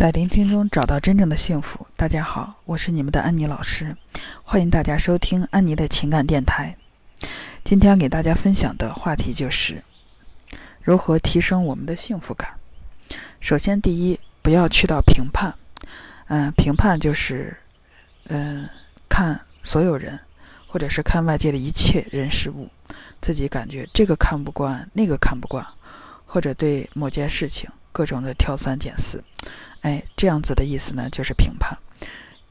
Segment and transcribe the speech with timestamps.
[0.00, 1.86] 在聆听中找到真正的幸福。
[1.94, 3.94] 大家好，我是你们的安妮老师，
[4.42, 6.74] 欢迎大家收听安妮的情感电台。
[7.64, 9.84] 今天给大家分享的话题就是
[10.80, 12.48] 如何提升我们的幸福感。
[13.40, 15.54] 首先，第一，不要去到评判。
[16.28, 17.54] 嗯，评判就是
[18.28, 18.66] 嗯，
[19.06, 20.18] 看所有人，
[20.66, 22.70] 或者是看外界的一切人事物，
[23.20, 25.62] 自己感觉这个看不惯，那个看不惯，
[26.24, 29.22] 或者对某件事情各种的挑三拣四。
[29.82, 31.76] 哎，这样子的意思呢，就是评判。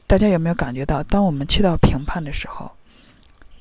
[0.06, 2.72] 大家有没有感觉到，当我们去到评判的时候，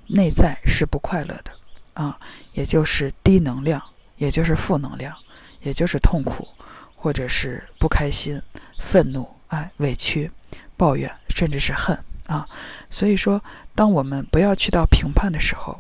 [0.08, 1.52] 内在是不快乐的
[1.94, 2.20] 啊，
[2.54, 3.82] 也就是低能量，
[4.18, 5.16] 也就是负能量，
[5.62, 6.48] 也就是痛苦，
[6.96, 8.42] 或者是不开心、
[8.80, 10.32] 愤怒、哎、委屈、
[10.76, 11.96] 抱怨，甚至是恨
[12.26, 12.48] 啊。
[12.90, 13.40] 所以说，
[13.76, 15.80] 当我们不要去到评判的时候，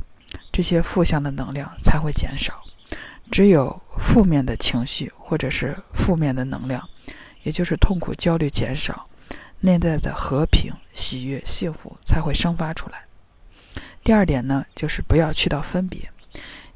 [0.51, 2.61] 这些负向的能量才会减少。
[3.31, 6.87] 只有负面的情绪或者是负面的能量。
[7.43, 9.07] 也就是痛苦、焦虑减少，
[9.61, 13.05] 内在的和平、喜悦、幸福才会生发出来。
[14.03, 16.09] 第二点呢，就是不要去到分别，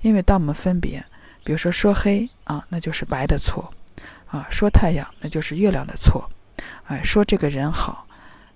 [0.01, 1.03] 因为当我们分别，
[1.43, 3.73] 比如说说黑啊，那就是白的错
[4.27, 6.29] 啊；说太阳，那就是月亮的错。
[6.85, 8.07] 哎，说这个人好，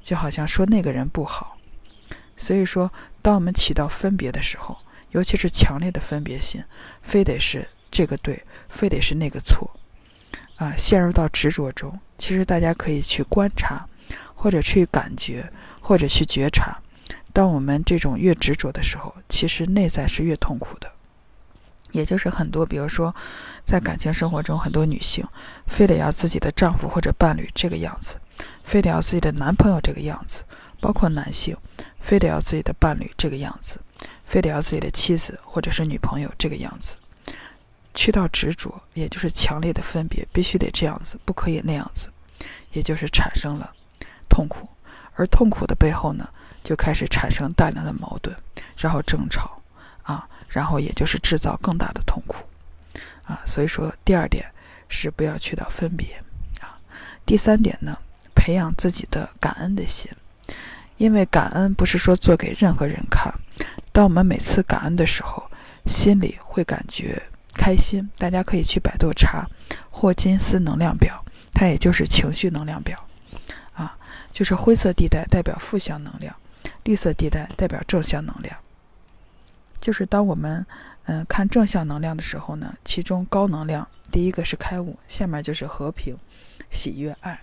[0.04, 1.58] 就好像说那个人不好。
[2.36, 2.92] 所以说，
[3.22, 4.78] 当我们起到分别的时候，
[5.12, 6.64] 尤其是强烈的分别心，
[7.02, 9.72] 非得是这个对，非得是那个错。
[10.58, 13.88] 啊，陷入到执着中，其实大家可以去观察，
[14.36, 16.78] 或者去感觉，或者去觉察。
[17.32, 20.92] 当我们这种越执着的时候，其实内在是越痛苦的。
[21.92, 23.16] 也就是很多，比如说，
[23.64, 25.26] 在感情生活中，很多女性
[25.68, 28.18] 非得要自己的丈夫或者伴侣这个样子，
[28.64, 30.44] 非得要自己的男朋友这个样子，
[30.82, 31.56] 包括男性，
[32.00, 33.80] 非得要自己的伴侣这个样子，
[34.26, 36.98] 非得要自己的妻子或者是女朋友这个样子。
[37.98, 42.10] 去到执着，也就是强烈的分别，必须得这样子，不可以那样子，
[42.72, 43.74] 也就是产生了
[44.30, 44.70] 痛苦。
[45.16, 46.30] 而痛苦的背后呢，
[46.64, 48.38] 就开始产生大量的矛盾，
[48.78, 49.60] 然后争吵，
[50.04, 52.46] 啊，然后也就是制造更大的痛苦，
[53.24, 53.42] 啊。
[53.48, 54.46] 所以说，第二点
[54.88, 56.22] 是不要去到分别，
[56.62, 56.78] 啊。
[57.26, 57.98] 第三点呢，
[58.36, 60.12] 培养自己的感恩的心，
[60.98, 63.34] 因为感恩不是说做给任何人看，
[63.92, 65.50] 当我们每次感恩的时候，
[65.88, 67.20] 心里会感觉。
[67.58, 69.46] 开心，大家可以去百度查
[69.90, 73.04] 霍金斯能量表，它也就是情绪能量表，
[73.74, 73.98] 啊，
[74.32, 76.34] 就是灰色地带代表负向能量，
[76.84, 78.56] 绿色地带代表正向能量。
[79.82, 80.66] 就是当我们
[81.06, 86.16] 嗯看正向能量的时候呢，其中高能量第一个是开悟，下面就是和平、
[86.70, 87.40] 喜悦、爱。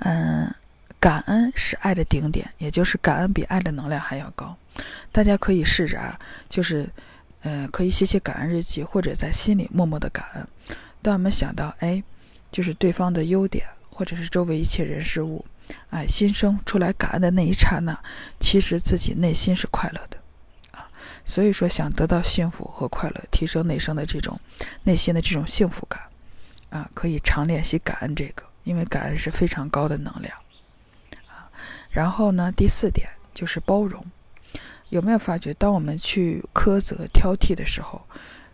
[0.00, 0.54] 嗯，
[1.00, 4.56] 感恩是爱的顶点，也就是感恩比爱的能量还要高。
[5.12, 6.18] 大家可以试着啊，
[6.50, 6.88] 就是。
[7.42, 10.48] 嗯，可以写写感恩日记，或者在心里默默的感恩。
[11.00, 12.02] 当我们想到，哎，
[12.50, 15.44] 就是对方的优点，或者是周围一切人事物，
[15.90, 17.96] 哎，心生出来感恩的那一刹那，
[18.40, 20.18] 其实自己内心是快乐的，
[20.72, 20.90] 啊。
[21.24, 24.38] 所以说，想得到幸福和快乐，提升内生的这种
[24.82, 26.02] 内心的这种幸福感，
[26.70, 30.36] 啊，可以常练习感恩这个，因为感恩是非常高的能量，
[31.28, 31.48] 啊。
[31.90, 34.04] 然后呢，第四点就是包容。
[34.90, 38.00] 有没有发觉，当我们去苛责、挑剔的时候，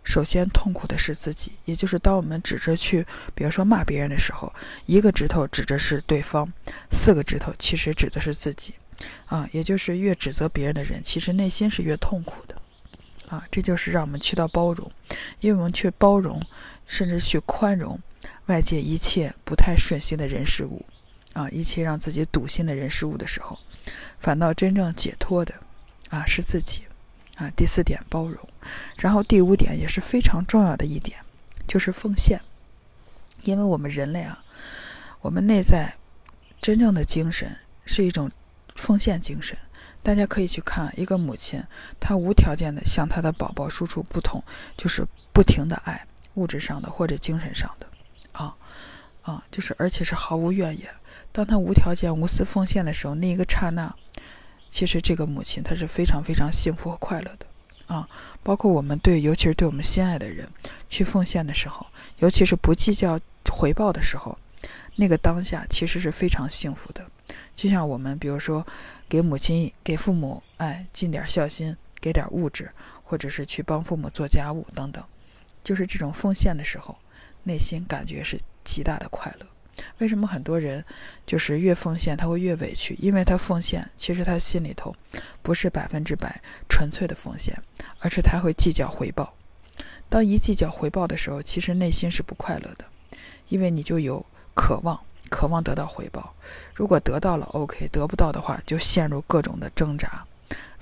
[0.03, 1.53] 首先痛苦的是自己。
[1.65, 4.53] 也就是当我们指着去，比如说骂别人的时候，
[4.85, 6.51] 一个指头指着是对方，
[6.91, 8.73] 四个指头其实指的是自己。
[9.25, 12.55] 啊，也就是越指责别人的人，其实内心是越痛苦的。
[13.27, 14.89] 啊，这就是让我们去到包容，
[15.39, 16.41] 因为我们去包容，
[16.85, 17.99] 甚至去宽容
[18.45, 20.85] 外界一切不太顺心的人事物，
[21.33, 23.57] 啊，一切让自己堵心的人事物的时候，
[24.19, 25.53] 反倒真正解脱的。
[26.09, 26.83] 啊，是自己，
[27.37, 28.37] 啊，第四点包容，
[28.97, 31.19] 然后第五点也是非常重要的一点，
[31.67, 32.39] 就是奉献。
[33.43, 34.43] 因为我们人类啊，
[35.21, 35.95] 我们内在
[36.61, 38.31] 真正的精神是一种
[38.75, 39.57] 奉献精神。
[40.01, 41.63] 大家可以去看一个母亲，
[41.99, 44.43] 她无条件的向她的宝宝输出不同，
[44.77, 46.05] 就是不停的爱，
[46.35, 47.87] 物质上的或者精神上的，
[48.31, 48.55] 啊
[49.23, 50.87] 啊，就是而且是毫无怨言。
[51.31, 53.95] 当她无条件无私奉献的时候，那一个刹那。
[54.75, 57.45] 其实这个母亲她是非常非常幸福和快乐的，
[57.87, 58.05] 啊，
[58.43, 60.45] 包括我们对，尤其是对我们心爱的人
[60.89, 61.87] 去奉献的时候，
[62.19, 63.17] 尤其是不计较
[63.49, 64.37] 回报的时候，
[64.97, 67.09] 那个当下其实是非常幸福的。
[67.55, 68.67] 就像我们比如说
[69.07, 72.69] 给母亲、给父母，哎，尽点孝心，给点物质，
[73.05, 75.01] 或者是去帮父母做家务等等，
[75.63, 76.97] 就是这种奉献的时候，
[77.43, 79.45] 内心感觉是极大的快乐。
[79.99, 80.83] 为什么很多人
[81.25, 82.95] 就是越奉献他会越委屈？
[82.99, 84.95] 因为他奉献，其实他心里头
[85.41, 87.57] 不是百分之百纯粹的奉献，
[87.99, 89.33] 而是他会计较回报。
[90.09, 92.85] 当一计较回报的时候，其实内心是不快乐的，
[93.49, 94.99] 因为你就有渴望
[95.29, 96.33] 渴望得到回报。
[96.73, 100.23] 如果得到了，OK；得不到的话，就陷入各种的挣扎、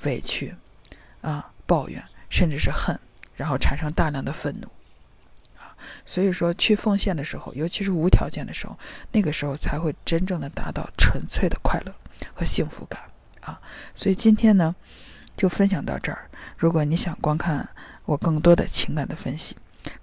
[0.03, 0.53] 委屈、
[1.21, 2.99] 啊抱怨，甚至是恨，
[3.35, 4.67] 然后产生大量的愤怒。
[6.05, 8.77] 所以说去奉献的时候，尤其是无条件的时候，
[9.11, 11.93] 那个时候才会真正的达到纯粹的快乐
[12.33, 13.01] 和幸福感。
[13.41, 13.59] 啊，
[13.93, 14.73] 所以今天呢，
[15.35, 16.29] 就分享到这儿。
[16.57, 17.67] 如果你想观看
[18.05, 19.55] 我更多的情感的分析，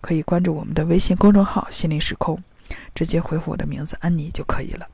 [0.03, 2.43] 可以关注我们的微信公众号“心灵时空”，
[2.95, 4.87] 直接回复我的名字“安妮”就可以了。